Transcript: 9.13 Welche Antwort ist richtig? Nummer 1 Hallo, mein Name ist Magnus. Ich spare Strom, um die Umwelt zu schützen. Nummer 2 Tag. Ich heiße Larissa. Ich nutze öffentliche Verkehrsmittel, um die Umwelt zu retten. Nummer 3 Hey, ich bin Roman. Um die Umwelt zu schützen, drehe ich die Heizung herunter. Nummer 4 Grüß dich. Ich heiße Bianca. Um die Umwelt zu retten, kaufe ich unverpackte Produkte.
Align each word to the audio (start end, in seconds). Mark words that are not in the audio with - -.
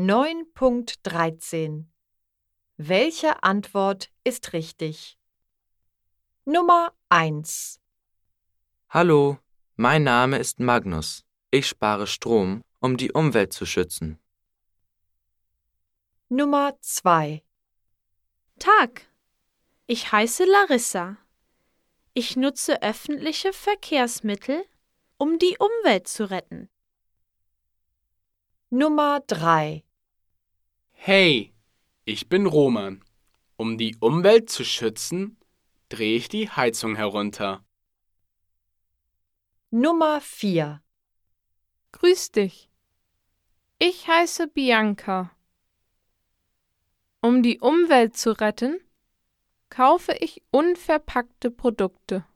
9.13 0.00 1.84
Welche 2.78 3.42
Antwort 3.42 4.10
ist 4.24 4.54
richtig? 4.54 5.18
Nummer 6.46 6.94
1 7.10 7.78
Hallo, 8.88 9.36
mein 9.76 10.02
Name 10.02 10.38
ist 10.38 10.58
Magnus. 10.58 11.26
Ich 11.50 11.68
spare 11.68 12.06
Strom, 12.06 12.62
um 12.78 12.96
die 12.96 13.12
Umwelt 13.12 13.52
zu 13.52 13.66
schützen. 13.66 14.18
Nummer 16.30 16.78
2 16.80 17.42
Tag. 18.58 19.02
Ich 19.86 20.12
heiße 20.12 20.46
Larissa. 20.46 21.18
Ich 22.14 22.36
nutze 22.36 22.80
öffentliche 22.80 23.52
Verkehrsmittel, 23.52 24.64
um 25.18 25.38
die 25.38 25.58
Umwelt 25.58 26.08
zu 26.08 26.30
retten. 26.30 26.70
Nummer 28.70 29.20
3 29.26 29.84
Hey, 31.02 31.54
ich 32.04 32.28
bin 32.28 32.44
Roman. 32.44 33.02
Um 33.56 33.78
die 33.78 33.96
Umwelt 34.00 34.50
zu 34.50 34.66
schützen, 34.66 35.38
drehe 35.88 36.14
ich 36.14 36.28
die 36.28 36.50
Heizung 36.50 36.94
herunter. 36.94 37.64
Nummer 39.70 40.20
4 40.20 40.82
Grüß 41.92 42.32
dich. 42.32 42.68
Ich 43.78 44.08
heiße 44.08 44.48
Bianca. 44.48 45.30
Um 47.22 47.42
die 47.42 47.60
Umwelt 47.60 48.14
zu 48.14 48.38
retten, 48.38 48.78
kaufe 49.70 50.12
ich 50.20 50.42
unverpackte 50.50 51.50
Produkte. 51.50 52.26